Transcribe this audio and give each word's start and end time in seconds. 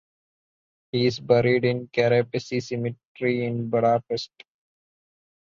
He 0.91 1.05
is 1.05 1.19
buried 1.19 1.63
in 1.63 1.87
Kerepesi 1.89 2.59
Cemetery 2.63 3.45
in 3.45 3.69
Budapest. 3.69 4.31